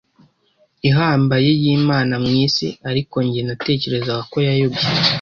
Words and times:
ihambaye 0.89 1.49
y’Imana 1.61 2.13
mu 2.23 2.31
isi. 2.45 2.67
Ariko 2.89 3.15
njye 3.25 3.41
natekerezaga 3.47 4.23
ko 4.31 4.37
yayobye 4.47 4.85